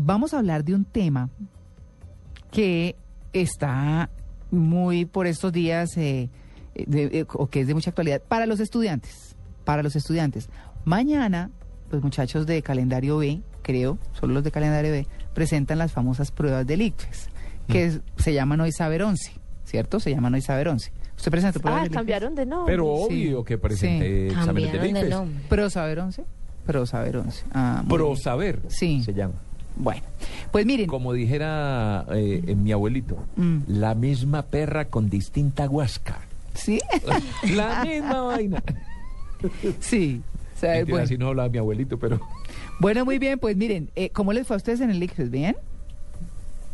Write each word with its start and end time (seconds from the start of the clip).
Vamos 0.00 0.32
a 0.32 0.38
hablar 0.38 0.64
de 0.64 0.74
un 0.76 0.84
tema 0.84 1.28
que 2.52 2.94
está 3.32 4.08
muy 4.52 5.04
por 5.06 5.26
estos 5.26 5.52
días 5.52 5.96
eh, 5.96 6.30
de- 6.74 7.06
eh, 7.20 7.26
o 7.34 7.48
que 7.48 7.62
es 7.62 7.66
de 7.66 7.74
mucha 7.74 7.90
actualidad 7.90 8.22
para 8.22 8.46
los 8.46 8.60
estudiantes. 8.60 9.34
Para 9.64 9.82
los 9.82 9.96
estudiantes. 9.96 10.48
Mañana, 10.84 11.50
los 11.90 12.00
muchachos 12.00 12.46
de 12.46 12.62
calendario 12.62 13.18
B, 13.18 13.42
creo, 13.62 13.98
solo 14.12 14.34
los 14.34 14.44
de 14.44 14.52
calendario 14.52 14.92
B, 14.92 15.06
presentan 15.34 15.78
las 15.78 15.90
famosas 15.90 16.30
pruebas 16.30 16.64
del 16.64 16.82
ICFES, 16.82 17.28
que 17.66 17.86
es- 17.86 18.00
se 18.18 18.32
llaman 18.32 18.60
hoy 18.60 18.70
Saber 18.70 19.02
11, 19.02 19.32
¿cierto? 19.64 19.98
Se 19.98 20.10
llaman 20.12 20.32
hoy 20.32 20.42
Saber 20.42 20.68
11. 20.68 20.92
¿Usted 21.16 21.30
presentó 21.32 21.58
pruebas 21.58 21.80
Ah, 21.80 21.82
del 21.82 21.90
ICFES? 21.90 21.98
cambiaron 21.98 22.34
de 22.36 22.46
nombre. 22.46 22.72
Pero 22.72 22.84
Sí. 23.08 23.26
obvio 23.26 23.42
que 23.44 23.58
presenté 23.58 24.28
exámenes 24.28 24.70
del 24.70 24.80
Cambiaron 24.80 24.94
de 24.94 25.00
ICFES. 25.00 25.10
nombre. 25.10 25.44
¿Pro 25.48 25.70
Saber 25.70 25.98
11? 25.98 26.24
Pro 26.64 26.86
Saber 26.86 27.16
11. 27.16 27.44
Ah, 27.52 27.82
Pro 27.88 28.06
bien. 28.12 28.16
saber 28.16 28.62
Sí. 28.68 29.02
se 29.02 29.12
llama. 29.12 29.34
Bueno, 29.78 30.02
pues 30.50 30.66
miren, 30.66 30.86
Como 30.88 31.12
dijera 31.12 32.04
eh, 32.12 32.42
eh, 32.46 32.54
mi 32.54 32.72
abuelito, 32.72 33.16
Mm. 33.36 33.58
la 33.68 33.94
misma 33.94 34.42
perra 34.42 34.86
con 34.86 35.08
distinta 35.08 35.66
guasca. 35.66 36.18
sí, 36.54 36.80
la 37.54 37.84
misma 37.84 38.22
vaina. 38.22 38.62
sí. 39.80 40.20
Saber, 40.56 40.78
Mentira, 40.78 40.92
bueno. 40.94 41.04
así 41.04 41.16
no 41.18 41.28
hablaba 41.28 41.48
mi 41.48 41.58
abuelito, 41.58 41.98
pero... 42.00 42.20
Bueno, 42.80 43.04
muy 43.04 43.20
bien, 43.20 43.38
pues 43.38 43.56
miren, 43.56 43.90
eh, 43.94 44.10
¿cómo 44.10 44.32
les 44.32 44.44
fue 44.46 44.56
a 44.56 44.58
ustedes 44.58 44.80
en 44.80 44.90
el 44.90 45.00
ICFES? 45.00 45.30
¿Bien? 45.30 45.56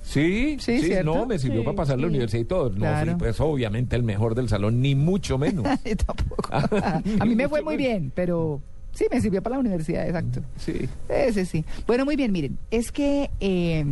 Sí, 0.03 0.57
Sí, 0.61 0.81
sí, 0.81 0.93
no, 1.05 1.27
me 1.27 1.39
sirvió 1.39 1.61
Sí, 1.61 1.65
para 1.65 1.77
pasar 1.77 1.97
la 1.99 2.03
sí. 2.05 2.09
universidad 2.09 2.41
y 2.43 2.45
todo. 2.47 2.71
No, 2.71 2.77
Claro. 2.77 3.13
sí, 3.13 3.17
pues 3.19 3.41
obviamente 3.41 3.97
el 3.97 4.03
mejor 4.03 4.35
del 4.35 4.49
salón, 4.49 4.81
ni 4.81 4.95
mucho 4.95 5.37
menos. 5.39 5.65
Tampoco. 6.07 6.49
A 6.53 7.25
mí 7.27 7.35
me 7.35 7.49
fue 7.49 7.61
muy 7.63 7.77
bien, 7.77 8.11
pero 8.15 8.61
sí, 8.95 9.07
me 9.11 9.21
sirvió 9.21 9.43
para 9.43 9.57
la 9.57 9.61
universidad, 9.61 10.07
exacto. 10.07 10.41
Sí. 10.57 10.89
Ese 11.09 11.45
sí. 11.47 11.65
Bueno, 11.87 12.05
muy 12.05 12.17
bien, 12.17 12.33
miren, 12.33 12.59
es 12.71 12.91
que 12.93 13.31
eh, 13.41 13.85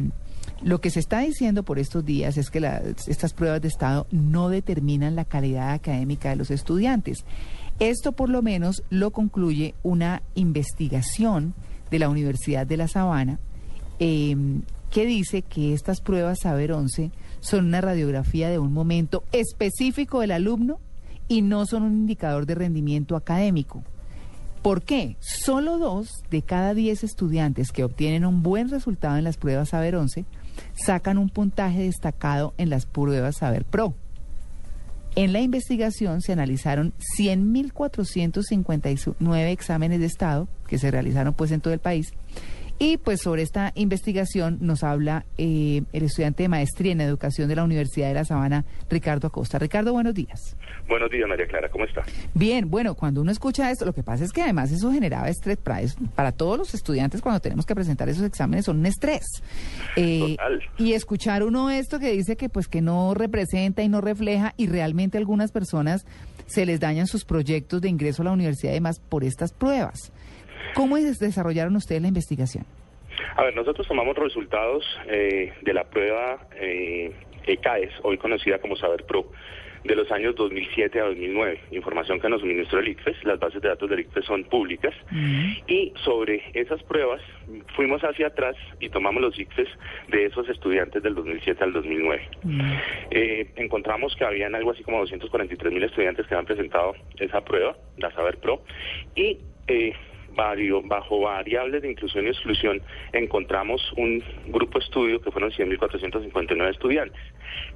lo 0.62 0.80
que 0.80 0.90
se 0.90 1.00
está 1.00 1.20
diciendo 1.20 1.62
por 1.64 1.78
estos 1.78 2.04
días 2.04 2.36
es 2.36 2.50
que 2.50 2.60
las- 2.60 3.08
estas 3.08 3.32
pruebas 3.34 3.60
de 3.60 3.68
estado 3.68 4.06
no 4.10 4.48
determinan 4.48 5.14
la 5.16 5.24
calidad 5.24 5.72
académica 5.72 6.30
de 6.30 6.36
los 6.36 6.50
estudiantes. 6.50 7.24
Esto 7.80 8.12
por 8.12 8.28
lo 8.28 8.42
menos 8.42 8.82
lo 8.90 9.10
concluye 9.10 9.74
una 9.82 10.22
investigación 10.34 11.54
de 11.90 11.98
la 11.98 12.08
Universidad 12.08 12.66
de 12.66 12.76
La 12.76 12.88
Sabana 12.88 13.38
eh, 13.98 14.36
que 14.90 15.06
dice 15.06 15.42
que 15.42 15.72
estas 15.74 16.00
pruebas 16.00 16.40
Saber 16.40 16.72
11 16.72 17.10
son 17.40 17.66
una 17.66 17.80
radiografía 17.80 18.50
de 18.50 18.58
un 18.58 18.72
momento 18.72 19.24
específico 19.32 20.20
del 20.20 20.32
alumno 20.32 20.78
y 21.28 21.42
no 21.42 21.64
son 21.66 21.82
un 21.82 21.94
indicador 21.94 22.46
de 22.46 22.54
rendimiento 22.54 23.16
académico. 23.16 23.82
¿Por 24.62 24.82
qué? 24.82 25.16
Solo 25.18 25.78
dos 25.78 26.22
de 26.30 26.42
cada 26.42 26.72
diez 26.72 27.02
estudiantes 27.02 27.72
que 27.72 27.82
obtienen 27.82 28.24
un 28.24 28.44
buen 28.44 28.68
resultado 28.68 29.16
en 29.16 29.24
las 29.24 29.36
pruebas 29.36 29.70
Saber 29.70 29.96
11 29.96 30.24
sacan 30.74 31.18
un 31.18 31.30
puntaje 31.30 31.82
destacado 31.82 32.54
en 32.58 32.70
las 32.70 32.86
pruebas 32.86 33.38
Saber 33.38 33.64
Pro. 33.64 33.96
En 35.16 35.32
la 35.32 35.40
investigación 35.40 36.20
se 36.20 36.32
analizaron 36.32 36.92
100.459 37.18 39.50
exámenes 39.50 39.98
de 39.98 40.06
estado 40.06 40.46
que 40.68 40.78
se 40.78 40.92
realizaron 40.92 41.34
pues 41.34 41.50
en 41.50 41.60
todo 41.60 41.74
el 41.74 41.80
país 41.80 42.12
y 42.78 42.96
pues 42.96 43.20
sobre 43.20 43.42
esta 43.42 43.72
investigación 43.74 44.58
nos 44.60 44.82
habla 44.82 45.24
eh, 45.38 45.82
el 45.92 46.02
estudiante 46.02 46.42
de 46.42 46.48
maestría 46.48 46.92
en 46.92 47.00
educación 47.00 47.48
de 47.48 47.56
la 47.56 47.64
Universidad 47.64 48.08
de 48.08 48.14
La 48.14 48.24
Sabana, 48.24 48.64
Ricardo 48.90 49.28
Acosta. 49.28 49.58
Ricardo, 49.58 49.92
buenos 49.92 50.14
días. 50.14 50.56
Buenos 50.88 51.10
días, 51.10 51.28
María 51.28 51.46
Clara, 51.46 51.68
¿cómo 51.70 51.84
está? 51.84 52.02
Bien, 52.34 52.68
bueno, 52.70 52.94
cuando 52.94 53.20
uno 53.20 53.30
escucha 53.30 53.70
esto, 53.70 53.84
lo 53.84 53.92
que 53.92 54.02
pasa 54.02 54.24
es 54.24 54.32
que 54.32 54.42
además 54.42 54.72
eso 54.72 54.90
generaba 54.92 55.28
estrés 55.28 55.56
para, 55.58 55.80
es- 55.80 55.96
para 56.14 56.32
todos 56.32 56.58
los 56.58 56.74
estudiantes 56.74 57.20
cuando 57.22 57.40
tenemos 57.40 57.66
que 57.66 57.74
presentar 57.74 58.08
esos 58.08 58.24
exámenes, 58.24 58.64
son 58.64 58.78
un 58.80 58.86
estrés. 58.86 59.22
Eh, 59.96 60.36
Total. 60.36 60.60
y 60.78 60.92
escuchar 60.94 61.42
uno 61.44 61.70
esto 61.70 61.98
que 62.00 62.10
dice 62.12 62.36
que 62.36 62.48
pues 62.48 62.66
que 62.68 62.80
no 62.80 63.14
representa 63.14 63.82
y 63.82 63.88
no 63.88 64.00
refleja 64.00 64.54
y 64.56 64.66
realmente 64.66 65.18
algunas 65.18 65.52
personas 65.52 66.04
se 66.46 66.66
les 66.66 66.80
dañan 66.80 67.06
sus 67.06 67.24
proyectos 67.24 67.80
de 67.80 67.88
ingreso 67.88 68.22
a 68.22 68.24
la 68.26 68.32
universidad 68.32 68.72
y 68.72 68.74
demás 68.74 68.98
por 68.98 69.24
estas 69.24 69.52
pruebas. 69.52 70.12
¿Cómo 70.74 70.96
es- 70.96 71.18
desarrollaron 71.18 71.76
ustedes 71.76 72.02
la 72.02 72.08
investigación? 72.08 72.64
A 73.36 73.42
ver, 73.44 73.54
nosotros 73.56 73.86
tomamos 73.86 74.16
resultados 74.16 74.84
eh, 75.08 75.52
de 75.62 75.74
la 75.74 75.84
prueba 75.84 76.46
eh, 76.56 77.12
ECAES, 77.46 77.90
hoy 78.02 78.16
conocida 78.18 78.58
como 78.58 78.76
Saber 78.76 79.04
Pro, 79.04 79.30
de 79.84 79.96
los 79.96 80.10
años 80.12 80.36
2007 80.36 81.00
a 81.00 81.04
2009. 81.06 81.60
Información 81.72 82.20
que 82.20 82.28
nos 82.28 82.40
suministró 82.40 82.78
el 82.78 82.88
ICFES, 82.88 83.24
las 83.24 83.40
bases 83.40 83.60
de 83.60 83.68
datos 83.68 83.90
del 83.90 84.00
ICFES 84.00 84.24
son 84.26 84.44
públicas. 84.44 84.94
Y 85.66 85.92
sobre 86.04 86.42
esas 86.54 86.80
pruebas 86.84 87.20
fuimos 87.74 88.00
hacia 88.02 88.28
atrás 88.28 88.54
y 88.80 88.90
tomamos 88.90 89.20
los 89.22 89.38
ICFES 89.38 89.68
de 90.08 90.26
esos 90.26 90.48
estudiantes 90.48 91.02
del 91.02 91.14
2007 91.16 91.64
al 91.64 91.72
2009. 91.72 92.28
Eh, 93.10 93.50
encontramos 93.56 94.14
que 94.16 94.24
habían 94.24 94.54
algo 94.54 94.70
así 94.70 94.82
como 94.84 94.98
243 95.00 95.72
mil 95.72 95.82
estudiantes 95.82 96.26
que 96.26 96.34
habían 96.34 96.46
presentado 96.46 96.94
esa 97.18 97.40
prueba, 97.44 97.76
la 97.98 98.10
Saber 98.12 98.38
Pro, 98.38 98.62
y 99.16 99.38
eh, 99.66 99.94
vario- 100.34 100.82
bajo 100.82 101.20
variables 101.20 101.82
de 101.82 101.90
inclusión 101.90 102.26
y 102.26 102.28
exclusión 102.30 102.82
encontramos 103.12 103.92
un 103.96 104.22
grupo 104.46 104.78
estudio 104.78 105.20
que 105.20 105.30
fueron 105.30 105.50
100.459 105.52 106.70
estudiantes. 106.70 107.20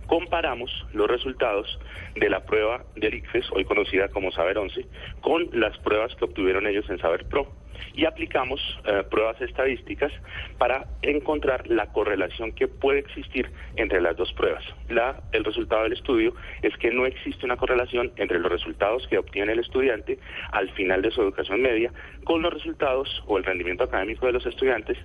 Comparamos 0.07 0.71
los 0.93 1.09
resultados 1.09 1.79
de 2.15 2.31
la 2.31 2.45
prueba 2.45 2.85
del 2.95 3.15
ICFES, 3.15 3.51
hoy 3.53 3.65
conocida 3.65 4.09
como 4.09 4.31
Saber 4.33 4.59
11, 4.59 4.87
con 5.21 5.49
las 5.53 5.77
pruebas 5.79 6.15
que 6.17 6.25
obtuvieron 6.25 6.67
ellos 6.67 6.89
en 6.89 6.99
Saber 6.99 7.27
Pro 7.27 7.47
y 7.95 8.05
aplicamos 8.05 8.61
eh, 8.85 9.03
pruebas 9.11 9.41
estadísticas 9.41 10.13
para 10.59 10.87
encontrar 11.03 11.67
la 11.69 11.93
correlación 11.93 12.53
que 12.53 12.69
puede 12.69 13.01
existir 13.01 13.51
entre 13.77 14.01
las 14.01 14.17
dos 14.17 14.33
pruebas. 14.35 14.65
La, 14.89 15.23
el 15.33 15.45
resultado 15.45 15.85
del 15.85 15.95
estudio 15.95 16.35
es 16.63 16.77
que 16.77 16.91
no 16.91 17.07
existe 17.07 17.45
una 17.45 17.57
correlación 17.57 18.13
entre 18.17 18.39
los 18.39 18.51
resultados 18.51 19.07
que 19.09 19.19
obtiene 19.19 19.53
el 19.53 19.61
estudiante 19.61 20.19
al 20.53 20.71
final 20.73 21.03
de 21.03 21.11
su 21.11 21.23
educación 21.23 21.63
media 21.63 21.93
con 22.25 22.43
los 22.43 22.53
resultados 22.53 23.23
o 23.27 23.39
el 23.39 23.45
rendimiento 23.45 23.85
académico 23.85 24.27
de 24.27 24.33
los 24.33 24.47
estudiantes 24.47 24.99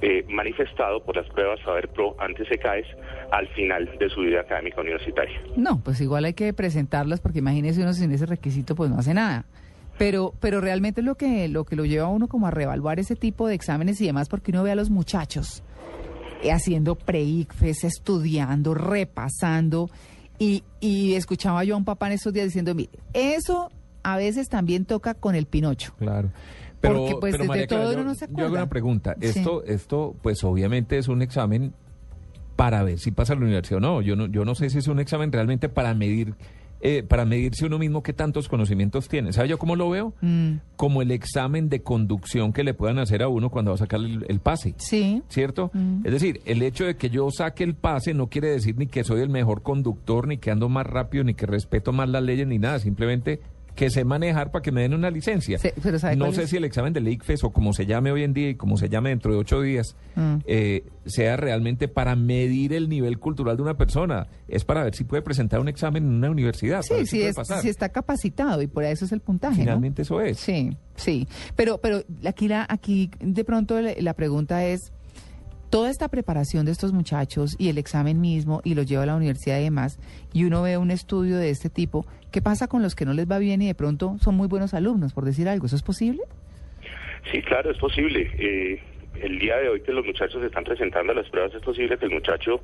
eh, 0.00 0.24
manifestado 0.28 1.04
por 1.04 1.16
las 1.16 1.28
pruebas 1.30 1.60
Saber 1.60 1.88
Pro 1.88 2.14
antes 2.18 2.50
ECAES 2.50 2.86
al 3.32 3.48
final 3.48 3.98
de 3.98 4.08
su 4.08 4.17
vida 4.22 4.40
académica 4.40 4.80
universitaria. 4.80 5.40
No, 5.56 5.80
pues 5.80 6.00
igual 6.00 6.24
hay 6.24 6.34
que 6.34 6.52
presentarlas 6.52 7.20
porque 7.20 7.38
imagínese 7.40 7.82
uno 7.82 7.92
sin 7.92 8.10
ese 8.12 8.26
requisito 8.26 8.74
pues 8.74 8.90
no 8.90 8.98
hace 8.98 9.14
nada. 9.14 9.44
Pero, 9.98 10.32
pero 10.40 10.60
realmente 10.60 11.00
es 11.00 11.04
lo 11.04 11.16
que, 11.16 11.48
lo 11.48 11.64
que 11.64 11.74
lo 11.74 11.84
lleva 11.84 12.06
a 12.06 12.10
uno 12.10 12.28
como 12.28 12.46
a 12.46 12.50
reevaluar 12.52 13.00
ese 13.00 13.16
tipo 13.16 13.48
de 13.48 13.54
exámenes 13.54 14.00
y 14.00 14.06
demás 14.06 14.28
porque 14.28 14.52
uno 14.52 14.62
ve 14.62 14.70
a 14.70 14.76
los 14.76 14.90
muchachos 14.90 15.62
eh, 16.42 16.52
haciendo 16.52 16.94
pre-ICFES, 16.94 17.84
estudiando, 17.84 18.74
repasando 18.74 19.90
y, 20.38 20.62
y 20.78 21.14
escuchaba 21.14 21.64
yo 21.64 21.74
a 21.74 21.78
un 21.78 21.84
papá 21.84 22.06
en 22.06 22.12
estos 22.12 22.32
días 22.32 22.46
diciendo, 22.46 22.74
mire, 22.76 22.90
eso 23.12 23.70
a 24.04 24.16
veces 24.16 24.48
también 24.48 24.84
toca 24.84 25.14
con 25.14 25.34
el 25.34 25.46
Pinocho. 25.46 25.94
Claro. 25.98 26.30
Pero, 26.80 26.94
Porque, 27.00 27.16
pues, 27.16 27.32
pero, 27.32 27.42
desde 27.42 27.48
María 27.48 27.66
Clara, 27.66 27.82
todo 27.82 27.92
yo, 27.92 27.98
uno 27.98 28.08
no 28.10 28.14
se 28.14 28.26
yo 28.26 28.30
hago 28.30 28.38
acuerda. 28.46 28.62
una 28.62 28.68
pregunta. 28.70 29.16
Sí. 29.20 29.26
Esto, 29.26 29.64
esto, 29.64 30.14
pues 30.22 30.44
obviamente 30.44 30.96
es 30.96 31.08
un 31.08 31.22
examen 31.22 31.74
para 32.58 32.82
ver 32.82 32.98
si 32.98 33.12
pasa 33.12 33.34
a 33.34 33.36
la 33.36 33.42
universidad 33.42 33.76
o 33.76 33.80
no. 33.80 34.02
Yo 34.02 34.16
no, 34.16 34.26
yo 34.26 34.44
no 34.44 34.56
sé 34.56 34.68
si 34.68 34.78
es 34.78 34.88
un 34.88 34.98
examen 34.98 35.30
realmente 35.30 35.68
para 35.68 35.94
medir, 35.94 36.34
eh, 36.80 37.04
para 37.04 37.24
medirse 37.24 37.64
uno 37.66 37.78
mismo 37.78 38.02
qué 38.02 38.12
tantos 38.12 38.48
conocimientos 38.48 39.06
tiene. 39.08 39.32
¿Sabe 39.32 39.46
yo 39.46 39.58
cómo 39.58 39.76
lo 39.76 39.88
veo? 39.90 40.12
Mm, 40.22 40.54
Como 40.74 41.00
el 41.00 41.12
examen 41.12 41.68
de 41.68 41.82
conducción 41.84 42.52
que 42.52 42.64
le 42.64 42.74
puedan 42.74 42.98
hacer 42.98 43.22
a 43.22 43.28
uno 43.28 43.48
cuando 43.48 43.70
va 43.70 43.76
a 43.76 43.78
sacar 43.78 44.00
el, 44.00 44.26
el 44.28 44.40
pase. 44.40 44.74
sí. 44.78 45.22
¿Cierto? 45.28 45.70
Mm. 45.72 46.00
Es 46.04 46.10
decir, 46.12 46.40
el 46.46 46.60
hecho 46.62 46.84
de 46.84 46.96
que 46.96 47.10
yo 47.10 47.30
saque 47.30 47.62
el 47.62 47.76
pase 47.76 48.12
no 48.12 48.26
quiere 48.26 48.48
decir 48.48 48.76
ni 48.76 48.88
que 48.88 49.04
soy 49.04 49.20
el 49.20 49.28
mejor 49.28 49.62
conductor, 49.62 50.26
ni 50.26 50.38
que 50.38 50.50
ando 50.50 50.68
más 50.68 50.84
rápido, 50.84 51.22
ni 51.22 51.34
que 51.34 51.46
respeto 51.46 51.92
más 51.92 52.08
las 52.08 52.24
leyes, 52.24 52.48
ni 52.48 52.58
nada. 52.58 52.80
Simplemente 52.80 53.38
que 53.78 53.90
sé 53.90 54.04
manejar 54.04 54.50
para 54.50 54.60
que 54.60 54.72
me 54.72 54.82
den 54.82 54.92
una 54.92 55.08
licencia. 55.08 55.56
Sí, 55.58 55.68
pero 55.80 56.00
¿sabe 56.00 56.16
no 56.16 56.32
sé 56.32 56.42
es? 56.42 56.50
si 56.50 56.56
el 56.56 56.64
examen 56.64 56.92
del 56.92 57.06
ICFES 57.06 57.44
o 57.44 57.50
como 57.50 57.72
se 57.72 57.86
llame 57.86 58.10
hoy 58.10 58.24
en 58.24 58.34
día 58.34 58.50
y 58.50 58.54
como 58.56 58.76
se 58.76 58.88
llame 58.88 59.10
dentro 59.10 59.32
de 59.32 59.38
ocho 59.38 59.60
días, 59.62 59.94
Mm. 60.16 60.38
eh, 60.46 60.84
sea 61.06 61.36
realmente 61.36 61.86
para 61.86 62.16
medir 62.16 62.72
el 62.72 62.88
nivel 62.88 63.20
cultural 63.20 63.56
de 63.56 63.62
una 63.62 63.76
persona. 63.76 64.26
Es 64.48 64.64
para 64.64 64.82
ver 64.82 64.96
si 64.96 65.04
puede 65.04 65.22
presentar 65.22 65.60
un 65.60 65.68
examen 65.68 66.02
en 66.04 66.10
una 66.10 66.28
universidad. 66.28 66.82
Sí, 66.82 66.94
si 67.00 67.06
sí, 67.06 67.22
es, 67.22 67.36
sí 67.62 67.68
está 67.68 67.88
capacitado 67.90 68.60
y 68.62 68.66
por 68.66 68.82
eso 68.82 69.04
es 69.04 69.12
el 69.12 69.20
puntaje, 69.20 69.58
¿no? 69.58 69.62
Finalmente 69.62 70.02
eso 70.02 70.20
es. 70.20 70.38
Sí, 70.40 70.76
sí. 70.96 71.28
Pero, 71.54 71.78
pero 71.78 72.02
aquí, 72.26 72.48
la, 72.48 72.66
aquí 72.68 73.10
de 73.20 73.44
pronto 73.44 73.80
la 73.80 74.14
pregunta 74.14 74.64
es, 74.66 74.92
toda 75.70 75.90
esta 75.90 76.08
preparación 76.08 76.64
de 76.64 76.72
estos 76.72 76.92
muchachos 76.92 77.56
y 77.58 77.68
el 77.68 77.78
examen 77.78 78.20
mismo 78.20 78.60
y 78.64 78.74
los 78.74 78.86
lleva 78.86 79.02
a 79.02 79.06
la 79.06 79.16
universidad 79.16 79.58
y 79.58 79.64
demás, 79.64 79.98
y 80.32 80.44
uno 80.44 80.62
ve 80.62 80.78
un 80.78 80.90
estudio 80.90 81.36
de 81.36 81.50
este 81.50 81.70
tipo, 81.70 82.06
¿qué 82.32 82.42
pasa 82.42 82.68
con 82.68 82.82
los 82.82 82.94
que 82.94 83.04
no 83.04 83.12
les 83.12 83.30
va 83.30 83.38
bien 83.38 83.62
y 83.62 83.66
de 83.66 83.74
pronto 83.74 84.16
son 84.20 84.34
muy 84.34 84.48
buenos 84.48 84.74
alumnos, 84.74 85.12
por 85.12 85.24
decir 85.24 85.48
algo? 85.48 85.66
¿Eso 85.66 85.76
es 85.76 85.82
posible? 85.82 86.22
Sí, 87.30 87.42
claro, 87.42 87.70
es 87.70 87.78
posible. 87.78 88.30
Eh, 88.38 88.80
el 89.20 89.38
día 89.38 89.56
de 89.56 89.68
hoy 89.68 89.80
que 89.80 89.92
los 89.92 90.04
muchachos 90.04 90.42
están 90.42 90.64
presentando 90.64 91.12
las 91.12 91.28
pruebas 91.28 91.52
es 91.54 91.62
posible 91.62 91.98
que 91.98 92.04
el 92.04 92.12
muchacho 92.12 92.60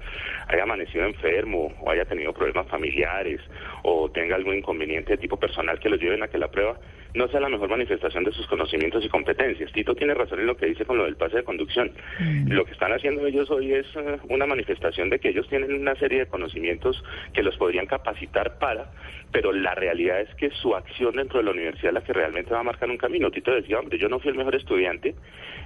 haya 0.46 0.62
amanecido 0.62 1.04
enfermo 1.04 1.72
o 1.80 1.90
haya 1.90 2.04
tenido 2.04 2.32
problemas 2.32 2.68
familiares 2.68 3.40
o 3.82 4.08
tenga 4.10 4.36
algún 4.36 4.56
inconveniente 4.56 5.12
de 5.12 5.18
tipo 5.18 5.36
personal 5.36 5.78
que 5.80 5.88
lo 5.88 5.96
lleven 5.96 6.22
a 6.22 6.28
que 6.28 6.38
la 6.38 6.48
prueba 6.48 6.78
no 7.14 7.28
sea 7.28 7.40
la 7.40 7.48
mejor 7.48 7.68
manifestación 7.68 8.24
de 8.24 8.32
sus 8.32 8.46
conocimientos 8.48 9.04
y 9.04 9.08
competencias. 9.08 9.72
Tito 9.72 9.94
tiene 9.94 10.14
razón 10.14 10.40
en 10.40 10.46
lo 10.46 10.56
que 10.56 10.66
dice 10.66 10.84
con 10.84 10.98
lo 10.98 11.04
del 11.04 11.16
pase 11.16 11.36
de 11.36 11.44
conducción. 11.44 11.92
Mm. 12.18 12.52
Lo 12.52 12.64
que 12.64 12.72
están 12.72 12.92
haciendo 12.92 13.24
ellos 13.26 13.50
hoy 13.50 13.72
es 13.72 13.86
eh, 13.96 14.18
una 14.28 14.46
manifestación 14.46 15.10
de 15.10 15.20
que 15.20 15.28
ellos 15.28 15.48
tienen 15.48 15.72
una 15.72 15.94
serie 15.94 16.20
de 16.20 16.26
conocimientos 16.26 17.02
que 17.32 17.42
los 17.42 17.56
podrían 17.56 17.86
capacitar 17.86 18.58
para, 18.58 18.90
pero 19.30 19.52
la 19.52 19.74
realidad 19.74 20.20
es 20.20 20.34
que 20.34 20.50
su 20.50 20.74
acción 20.74 21.14
dentro 21.14 21.38
de 21.38 21.44
la 21.44 21.52
universidad 21.52 21.88
es 21.88 21.94
la 21.94 22.04
que 22.04 22.12
realmente 22.12 22.52
va 22.52 22.60
a 22.60 22.64
marcar 22.64 22.90
un 22.90 22.98
camino. 22.98 23.30
Tito 23.30 23.52
decía, 23.52 23.78
hombre, 23.78 23.98
yo 23.98 24.08
no 24.08 24.18
fui 24.18 24.30
el 24.30 24.36
mejor 24.36 24.56
estudiante, 24.56 25.14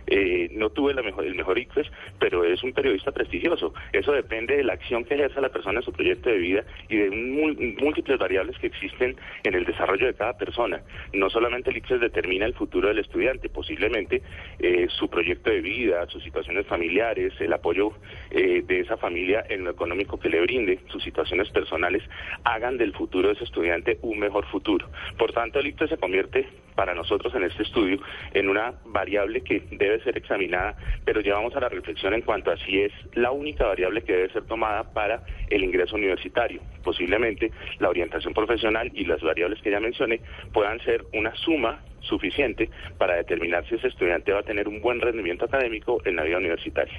eh, 0.06 0.48
no 0.52 0.70
tuve 0.70 0.92
la 0.92 1.02
mejor, 1.02 1.24
el 1.24 1.34
mejor 1.34 1.58
ICFES, 1.58 1.86
pero 2.18 2.44
es 2.44 2.62
un 2.62 2.72
periodista 2.72 3.12
prestigioso. 3.12 3.72
Eso 3.92 4.12
depende 4.12 4.56
de 4.56 4.64
la 4.64 4.74
acción 4.74 5.04
que 5.04 5.14
ejerza 5.14 5.40
la 5.40 5.48
persona 5.48 5.80
en 5.80 5.84
su 5.84 5.92
proyecto 5.92 6.28
de 6.28 6.38
vida 6.38 6.64
y 6.88 6.96
de 6.96 7.10
múltiples 7.10 8.18
variables 8.18 8.58
que 8.58 8.66
existen 8.66 9.16
en 9.44 9.54
el 9.54 9.64
desarrollo 9.64 10.06
de 10.06 10.14
cada 10.14 10.36
persona. 10.36 10.80
No 11.12 11.30
solamente 11.38 11.70
el 11.70 11.76
ICFES 11.76 12.00
determina 12.00 12.46
el 12.46 12.55
futuro 12.55 12.88
del 12.88 12.99
estudiante, 12.99 13.49
posiblemente 13.49 14.23
eh, 14.58 14.88
su 14.88 15.08
proyecto 15.08 15.50
de 15.50 15.61
vida, 15.61 16.05
sus 16.08 16.20
situaciones 16.25 16.67
familiares, 16.67 17.32
el 17.38 17.52
apoyo 17.52 17.93
eh, 18.32 18.64
de 18.67 18.81
esa 18.81 18.96
familia 18.96 19.44
en 19.49 19.62
lo 19.62 19.70
económico 19.70 20.19
que 20.19 20.31
le 20.31 20.40
brinde, 20.40 20.81
sus 20.88 21.00
situaciones 21.05 21.49
personales, 21.50 22.02
hagan 22.43 22.76
del 22.76 22.93
futuro 22.93 23.29
de 23.29 23.35
ese 23.35 23.44
estudiante 23.44 24.00
un 24.02 24.19
mejor 24.19 24.46
futuro. 24.46 24.88
Por 25.17 25.32
tanto, 25.32 25.61
el 25.61 25.69
ICFES 25.69 25.90
se 25.90 25.96
convierte 25.99 26.49
para 26.79 26.94
nosotros 26.94 27.35
en 27.35 27.43
este 27.43 27.64
estudio 27.64 27.99
en 28.34 28.49
una 28.49 28.73
variable 28.84 29.41
que 29.41 29.64
debe 29.73 30.00
ser 30.05 30.17
examinada, 30.17 30.76
pero 31.05 31.20
llevamos 31.20 31.55
a 31.56 31.61
la 31.61 31.69
reflexión 31.69 32.14
en 32.14 32.23
cuanto 32.23 32.52
a 32.52 32.56
si 32.56 32.82
es 32.82 32.93
la 33.14 33.32
única 33.32 33.67
variable 33.67 34.02
que 34.02 34.12
debe 34.12 34.32
ser 34.32 34.44
tomada 34.44 34.93
para 34.93 35.25
el 35.50 35.64
ingreso 35.64 35.96
universitario. 35.96 36.61
Posiblemente 36.84 37.50
la 37.81 37.88
orientación 37.88 38.32
profesional 38.32 38.93
y 38.94 39.06
las 39.06 39.20
variables 39.20 39.61
que 39.61 39.73
ya 39.73 39.81
mencioné 39.81 40.20
puedan 40.52 40.79
ser 40.84 41.05
una 41.12 41.27
suma 41.36 41.82
suficiente 42.00 42.70
para 42.96 43.16
determinar 43.16 43.66
si 43.69 43.75
ese 43.75 43.88
estudiante 43.88 44.32
va 44.32 44.40
a 44.40 44.42
tener 44.42 44.69
un 44.69 44.80
buen 44.80 45.00
rendimiento 45.00 45.44
académico 45.44 46.00
en 46.04 46.16
la 46.16 46.25
vida 46.25 46.38
universitaria. 46.38 46.98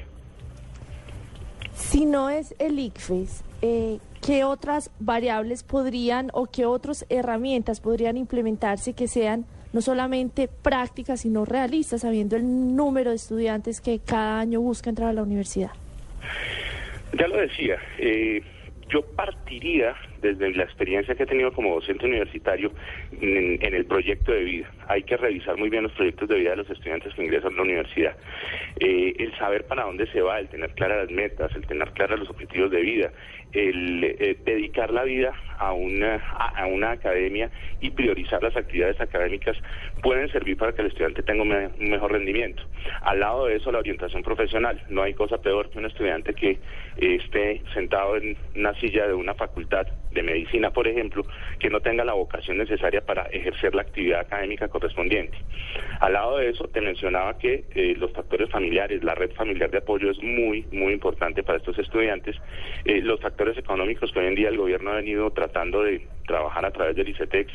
Si 1.73 2.05
no 2.05 2.29
es 2.29 2.53
el 2.59 2.77
ICFES, 2.77 3.43
eh, 3.61 3.99
¿qué 4.25 4.43
otras 4.43 4.91
variables 4.99 5.63
podrían 5.63 6.29
o 6.33 6.45
qué 6.45 6.65
otras 6.65 7.05
herramientas 7.09 7.79
podrían 7.79 8.17
implementarse 8.17 8.93
que 8.93 9.07
sean 9.07 9.45
no 9.71 9.81
solamente 9.81 10.47
prácticas, 10.47 11.21
sino 11.21 11.45
realistas, 11.45 12.01
sabiendo 12.01 12.35
el 12.35 12.75
número 12.75 13.11
de 13.11 13.15
estudiantes 13.15 13.81
que 13.81 13.99
cada 13.99 14.39
año 14.39 14.61
busca 14.61 14.89
entrar 14.89 15.09
a 15.09 15.13
la 15.13 15.23
universidad? 15.23 15.71
Ya 17.17 17.27
lo 17.27 17.37
decía, 17.37 17.77
eh, 17.97 18.41
yo 18.89 19.01
partiría 19.15 19.95
desde 20.21 20.51
la 20.53 20.63
experiencia 20.63 21.15
que 21.15 21.23
he 21.23 21.25
tenido 21.25 21.51
como 21.51 21.75
docente 21.75 22.05
universitario 22.05 22.71
en, 23.21 23.59
el 23.61 23.85
proyecto 23.85 24.31
de 24.31 24.43
vida. 24.43 24.71
Hay 24.87 25.03
que 25.03 25.17
revisar 25.17 25.57
muy 25.57 25.69
bien 25.69 25.83
los 25.83 25.91
proyectos 25.93 26.27
de 26.29 26.35
vida 26.35 26.51
de 26.51 26.57
los 26.57 26.69
estudiantes 26.69 27.13
que 27.13 27.23
ingresan 27.23 27.53
a 27.53 27.55
la 27.57 27.61
universidad. 27.61 28.17
Eh, 28.79 29.13
el 29.19 29.37
saber 29.37 29.65
para 29.65 29.83
dónde 29.83 30.07
se 30.11 30.21
va, 30.21 30.39
el 30.39 30.49
tener 30.49 30.71
claras 30.71 31.05
las 31.05 31.11
metas, 31.11 31.55
el 31.55 31.65
tener 31.65 31.91
claras 31.91 32.19
los 32.19 32.29
objetivos 32.29 32.71
de 32.71 32.81
vida, 32.81 33.11
el 33.53 34.03
eh, 34.03 34.37
dedicar 34.45 34.91
la 34.91 35.03
vida 35.03 35.33
a 35.57 35.73
una, 35.73 36.15
a, 36.15 36.65
una 36.67 36.91
academia 36.91 37.49
y 37.81 37.89
priorizar 37.91 38.41
las 38.43 38.55
actividades 38.55 38.99
académicas 39.01 39.57
pueden 40.01 40.31
servir 40.31 40.57
para 40.57 40.73
que 40.73 40.81
el 40.81 40.87
estudiante 40.87 41.23
tenga 41.23 41.43
un 41.43 41.89
mejor 41.89 42.11
rendimiento. 42.11 42.63
Al 43.01 43.19
lado 43.19 43.47
de 43.47 43.55
eso, 43.55 43.71
la 43.71 43.79
orientación 43.79 44.23
profesional. 44.23 44.81
No 44.89 45.03
hay 45.03 45.13
cosa 45.13 45.41
peor 45.41 45.69
que 45.69 45.79
un 45.79 45.85
estudiante 45.85 46.33
que 46.33 46.51
eh, 46.51 46.57
esté 46.97 47.61
sentado 47.73 48.17
en 48.17 48.37
una 48.55 48.73
silla 48.79 49.07
de 49.07 49.13
una 49.13 49.33
facultad 49.33 49.87
de 50.11 50.23
medicina, 50.23 50.71
por 50.71 50.87
ejemplo, 50.87 51.25
que 51.59 51.69
no 51.69 51.79
tenga 51.81 52.03
la 52.03 52.13
vocación 52.13 52.57
necesaria 52.57 53.01
para 53.01 53.23
ejercer 53.27 53.75
la 53.75 53.83
actividad 53.83 54.21
académica 54.21 54.67
correspondiente. 54.67 55.37
Al 55.99 56.13
lado 56.13 56.37
de 56.37 56.49
eso, 56.49 56.67
te 56.67 56.81
mencionaba 56.81 57.37
que 57.37 57.65
eh, 57.75 57.95
los 57.97 58.11
factores 58.11 58.49
familiares, 58.49 59.03
la 59.03 59.15
red 59.15 59.31
familiar 59.33 59.69
de 59.69 59.79
apoyo 59.79 60.11
es 60.11 60.21
muy, 60.21 60.65
muy 60.71 60.93
importante 60.93 61.43
para 61.43 61.57
estos 61.57 61.77
estudiantes. 61.77 62.35
Eh, 62.85 63.01
los 63.01 63.19
factores 63.19 63.57
económicos 63.57 64.11
que 64.11 64.19
hoy 64.19 64.27
en 64.27 64.35
día 64.35 64.49
el 64.49 64.57
gobierno 64.57 64.91
ha 64.91 64.95
venido 64.95 65.29
tratando 65.31 65.83
de 65.83 66.01
trabajar 66.25 66.65
a 66.65 66.71
través 66.71 66.95
del 66.95 67.09
ICETEX, 67.09 67.51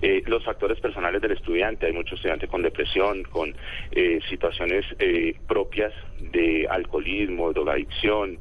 eh, 0.00 0.22
los 0.26 0.44
factores 0.44 0.80
personales 0.80 1.20
del 1.20 1.32
estudiante, 1.32 1.86
hay 1.86 1.92
muchos 1.92 2.14
estudiantes 2.14 2.48
con 2.48 2.62
depresión, 2.62 3.24
con 3.24 3.54
eh, 3.90 4.20
situaciones 4.28 4.84
eh, 4.98 5.34
propias 5.46 5.92
de 6.32 6.66
alcoholismo, 6.68 7.52
drogadicción, 7.52 8.38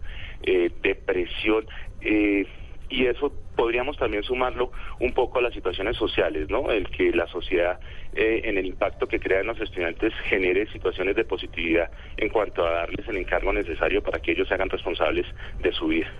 depresión, 0.82 1.68
y 2.02 3.06
eso 3.06 3.32
podríamos 3.62 3.96
también 3.96 4.24
sumarlo 4.24 4.72
un 5.00 5.14
poco 5.14 5.38
a 5.38 5.44
las 5.44 5.54
situaciones 5.54 5.96
sociales, 5.96 6.50
¿no? 6.50 6.72
El 6.72 6.90
que 6.90 7.12
la 7.12 7.28
sociedad, 7.28 7.80
eh, 8.16 8.42
en 8.46 8.58
el 8.58 8.66
impacto 8.66 9.08
que 9.08 9.20
crea 9.20 9.42
en 9.42 9.46
los 9.46 9.62
estudiantes, 9.62 10.12
genere 10.24 10.66
situaciones 10.72 11.16
de 11.16 11.26
positividad 11.26 11.92
en 12.18 12.30
cuanto 12.30 12.66
a 12.66 12.72
darles 12.72 13.08
el 13.08 13.18
encargo 13.18 13.54
necesario 13.54 14.02
para 14.02 14.20
que 14.20 14.32
ellos 14.32 14.48
se 14.48 14.56
hagan 14.56 14.68
responsables 14.68 15.28
de 15.62 15.72
su 15.74 15.90
vida. 15.90 16.12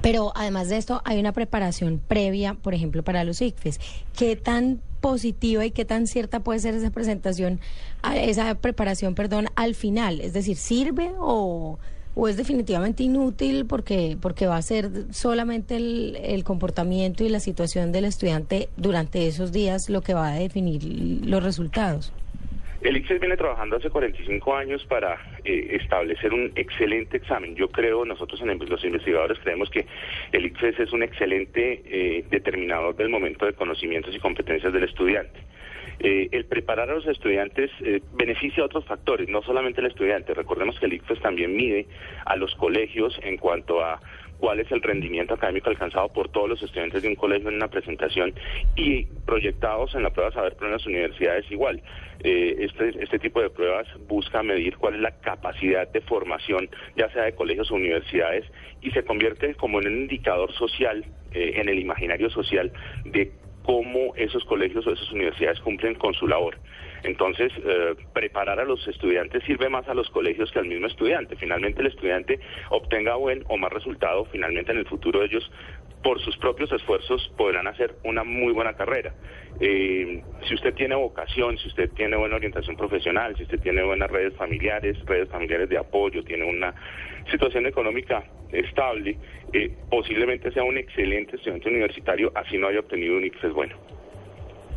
Pero 0.00 0.32
además 0.34 0.70
de 0.70 0.78
esto, 0.78 1.02
hay 1.04 1.20
una 1.20 1.32
preparación 1.32 2.00
previa, 2.00 2.54
por 2.54 2.72
ejemplo, 2.72 3.02
para 3.02 3.22
los 3.22 3.42
ICFES. 3.42 3.78
¿Qué 4.18 4.34
tan 4.34 4.80
positiva 5.02 5.66
y 5.66 5.72
qué 5.72 5.84
tan 5.84 6.06
cierta 6.06 6.40
puede 6.40 6.60
ser 6.60 6.72
esa 6.72 6.90
presentación, 6.90 7.60
esa 8.14 8.54
preparación, 8.54 9.14
perdón, 9.14 9.48
al 9.56 9.74
final? 9.74 10.22
Es 10.22 10.32
decir, 10.32 10.56
¿sirve 10.56 11.10
o, 11.18 11.78
o 12.20 12.26
es 12.26 12.36
definitivamente 12.36 13.04
inútil 13.04 13.64
porque, 13.64 14.16
porque 14.20 14.48
va 14.48 14.56
a 14.56 14.62
ser 14.62 14.88
solamente 15.12 15.76
el, 15.76 16.18
el 16.20 16.42
comportamiento 16.42 17.22
y 17.22 17.28
la 17.28 17.38
situación 17.38 17.92
del 17.92 18.06
estudiante 18.06 18.68
durante 18.76 19.28
esos 19.28 19.52
días 19.52 19.88
lo 19.88 20.00
que 20.00 20.14
va 20.14 20.32
a 20.32 20.34
definir 20.34 20.82
los 21.24 21.44
resultados? 21.44 22.12
El 22.80 22.96
ICFES 22.96 23.20
viene 23.20 23.36
trabajando 23.36 23.76
hace 23.76 23.88
45 23.88 24.54
años 24.54 24.84
para 24.86 25.14
eh, 25.44 25.78
establecer 25.80 26.32
un 26.32 26.50
excelente 26.56 27.16
examen. 27.16 27.54
Yo 27.54 27.68
creo, 27.68 28.04
nosotros 28.04 28.40
en 28.40 28.58
los 28.68 28.84
investigadores 28.84 29.38
creemos 29.40 29.70
que 29.70 29.86
el 30.32 30.46
ICFES 30.46 30.80
es 30.80 30.92
un 30.92 31.04
excelente 31.04 31.82
eh, 31.84 32.24
determinador 32.30 32.96
del 32.96 33.10
momento 33.10 33.46
de 33.46 33.52
conocimientos 33.52 34.14
y 34.14 34.18
competencias 34.18 34.72
del 34.72 34.84
estudiante. 34.84 35.38
Eh, 36.00 36.28
el 36.32 36.44
preparar 36.44 36.90
a 36.90 36.94
los 36.94 37.06
estudiantes 37.06 37.70
eh, 37.80 38.00
beneficia 38.14 38.62
a 38.62 38.66
otros 38.66 38.84
factores, 38.84 39.28
no 39.28 39.42
solamente 39.42 39.80
al 39.80 39.86
estudiante. 39.86 40.34
Recordemos 40.34 40.78
que 40.78 40.86
el 40.86 40.94
ICFES 40.94 41.20
también 41.20 41.56
mide 41.56 41.86
a 42.24 42.36
los 42.36 42.54
colegios 42.54 43.18
en 43.22 43.36
cuanto 43.36 43.82
a 43.82 44.00
cuál 44.38 44.60
es 44.60 44.70
el 44.70 44.82
rendimiento 44.82 45.34
académico 45.34 45.68
alcanzado 45.70 46.08
por 46.08 46.28
todos 46.30 46.48
los 46.48 46.62
estudiantes 46.62 47.02
de 47.02 47.08
un 47.08 47.16
colegio 47.16 47.48
en 47.48 47.56
una 47.56 47.68
presentación 47.68 48.32
y 48.76 49.04
proyectados 49.26 49.94
en 49.94 50.02
la 50.02 50.10
prueba 50.10 50.32
Saber 50.32 50.56
Pro 50.56 50.66
en 50.66 50.72
las 50.74 50.86
universidades 50.86 51.50
igual. 51.50 51.82
Eh, 52.20 52.56
este, 52.60 53.02
este 53.02 53.18
tipo 53.18 53.40
de 53.40 53.50
pruebas 53.50 53.86
busca 54.08 54.42
medir 54.42 54.76
cuál 54.76 54.94
es 54.94 55.00
la 55.00 55.12
capacidad 55.20 55.88
de 55.88 56.00
formación, 56.00 56.68
ya 56.96 57.10
sea 57.10 57.24
de 57.24 57.34
colegios 57.34 57.70
o 57.70 57.74
universidades, 57.74 58.44
y 58.80 58.90
se 58.90 59.04
convierte 59.04 59.54
como 59.54 59.80
en 59.80 59.88
un 59.88 59.98
indicador 60.02 60.52
social, 60.52 61.04
eh, 61.32 61.54
en 61.56 61.68
el 61.68 61.78
imaginario 61.78 62.30
social, 62.30 62.72
de 63.04 63.32
cómo 63.68 64.14
esos 64.16 64.42
colegios 64.46 64.86
o 64.86 64.92
esas 64.94 65.12
universidades 65.12 65.60
cumplen 65.60 65.94
con 65.96 66.14
su 66.14 66.26
labor. 66.26 66.56
Entonces, 67.02 67.52
eh, 67.62 67.94
preparar 68.14 68.58
a 68.58 68.64
los 68.64 68.88
estudiantes 68.88 69.44
sirve 69.44 69.68
más 69.68 69.86
a 69.88 69.94
los 69.94 70.08
colegios 70.08 70.50
que 70.50 70.58
al 70.58 70.64
mismo 70.64 70.86
estudiante. 70.86 71.36
Finalmente, 71.36 71.82
el 71.82 71.88
estudiante 71.88 72.40
obtenga 72.70 73.16
buen 73.16 73.44
o 73.46 73.58
más 73.58 73.70
resultado, 73.70 74.24
finalmente 74.32 74.72
en 74.72 74.78
el 74.78 74.86
futuro 74.86 75.22
ellos, 75.22 75.50
por 76.02 76.20
sus 76.20 76.36
propios 76.38 76.70
esfuerzos, 76.72 77.30
podrán 77.36 77.66
hacer 77.66 77.96
una 78.04 78.24
muy 78.24 78.52
buena 78.52 78.74
carrera. 78.74 79.14
Eh, 79.60 80.22
si 80.46 80.54
usted 80.54 80.74
tiene 80.74 80.94
vocación, 80.94 81.58
si 81.58 81.68
usted 81.68 81.90
tiene 81.90 82.16
buena 82.16 82.36
orientación 82.36 82.76
profesional, 82.76 83.36
si 83.36 83.42
usted 83.42 83.60
tiene 83.60 83.82
buenas 83.82 84.10
redes 84.10 84.34
familiares, 84.36 84.96
redes 85.06 85.28
familiares 85.28 85.68
de 85.68 85.78
apoyo, 85.78 86.22
tiene 86.22 86.44
una 86.44 86.74
situación 87.30 87.66
económica 87.66 88.24
estable, 88.52 89.18
eh, 89.52 89.74
posiblemente 89.90 90.52
sea 90.52 90.62
un 90.62 90.78
excelente 90.78 91.36
estudiante 91.36 91.68
universitario, 91.68 92.30
así 92.34 92.56
no 92.56 92.68
haya 92.68 92.80
obtenido 92.80 93.16
un 93.16 93.24
ICFES 93.24 93.52
bueno. 93.52 93.76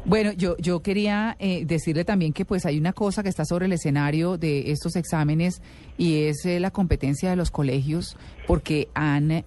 Bueno, 0.03 0.31
yo, 0.35 0.57
yo 0.57 0.79
quería 0.79 1.37
eh, 1.39 1.63
decirle 1.63 2.03
también 2.03 2.33
que 2.33 2.43
pues 2.43 2.65
hay 2.65 2.79
una 2.79 2.91
cosa 2.91 3.21
que 3.21 3.29
está 3.29 3.45
sobre 3.45 3.67
el 3.67 3.73
escenario 3.73 4.37
de 4.37 4.71
estos 4.71 4.95
exámenes 4.95 5.61
y 5.95 6.23
es 6.23 6.43
la 6.45 6.71
competencia 6.71 7.29
de 7.29 7.35
los 7.35 7.51
colegios 7.51 8.17
porque 8.47 8.87
han 8.95 9.45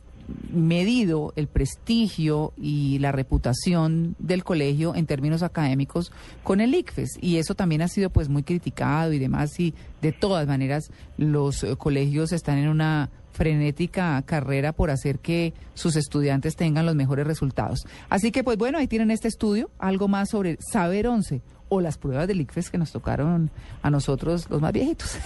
medido 0.52 1.32
el 1.36 1.48
prestigio 1.48 2.52
y 2.56 2.98
la 2.98 3.12
reputación 3.12 4.16
del 4.18 4.44
colegio 4.44 4.94
en 4.94 5.06
términos 5.06 5.42
académicos 5.42 6.12
con 6.42 6.60
el 6.60 6.74
ICFES. 6.74 7.18
Y 7.20 7.36
eso 7.36 7.54
también 7.54 7.82
ha 7.82 7.88
sido 7.88 8.10
pues 8.10 8.28
muy 8.28 8.42
criticado 8.42 9.12
y 9.12 9.18
demás. 9.18 9.58
Y 9.58 9.74
de 10.02 10.12
todas 10.12 10.46
maneras 10.46 10.90
los 11.16 11.64
eh, 11.64 11.76
colegios 11.76 12.32
están 12.32 12.58
en 12.58 12.68
una 12.68 13.10
frenética 13.32 14.22
carrera 14.22 14.72
por 14.72 14.90
hacer 14.90 15.18
que 15.18 15.54
sus 15.74 15.96
estudiantes 15.96 16.54
tengan 16.54 16.86
los 16.86 16.94
mejores 16.94 17.26
resultados. 17.26 17.84
Así 18.08 18.30
que 18.30 18.44
pues 18.44 18.56
bueno, 18.56 18.78
ahí 18.78 18.86
tienen 18.86 19.10
este 19.10 19.28
estudio, 19.28 19.70
algo 19.78 20.08
más 20.08 20.30
sobre 20.30 20.56
Saber 20.72 21.08
11 21.08 21.42
o 21.74 21.80
las 21.80 21.98
pruebas 21.98 22.28
del 22.28 22.40
ICFES 22.40 22.70
que 22.70 22.78
nos 22.78 22.92
tocaron 22.92 23.50
a 23.82 23.90
nosotros 23.90 24.48
los 24.50 24.60
más 24.60 24.72
viejitos. 24.72 25.18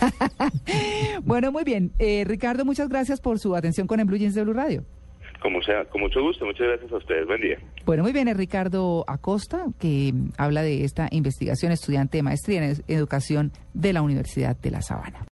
bueno, 1.23 1.52
muy 1.52 1.64
bien. 1.64 1.93
Eh, 1.99 2.25
Ricardo, 2.26 2.64
muchas 2.64 2.88
gracias 2.88 3.21
por 3.21 3.38
su 3.38 3.55
atención 3.55 3.87
con 3.87 4.00
el 4.00 4.07
Blue 4.07 4.17
Jeans 4.17 4.35
de 4.35 4.45
Blue 4.45 4.55
Radio. 4.55 4.85
Como 5.40 5.62
sea, 5.62 5.85
con 5.85 6.00
mucho 6.00 6.21
gusto, 6.21 6.45
muchas 6.45 6.67
gracias 6.67 6.90
a 6.90 6.97
ustedes. 6.97 7.26
Buen 7.26 7.40
día. 7.40 7.59
Bueno, 7.85 8.02
muy 8.02 8.12
bien, 8.12 8.26
es 8.26 8.37
Ricardo 8.37 9.05
Acosta, 9.07 9.67
que 9.78 10.12
habla 10.37 10.62
de 10.62 10.85
esta 10.85 11.09
investigación, 11.12 11.71
estudiante 11.71 12.19
de 12.19 12.23
maestría 12.23 12.64
en 12.64 12.83
educación 12.88 13.52
de 13.73 13.93
la 13.93 14.02
Universidad 14.02 14.57
de 14.57 14.71
La 14.71 14.83
Sabana. 14.83 15.26